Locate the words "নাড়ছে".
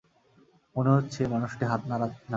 1.89-2.19